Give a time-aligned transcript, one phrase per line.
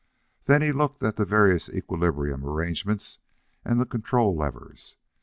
[0.45, 3.19] Then he looked to the various equilibrium arrangements
[3.63, 4.95] and the control levers.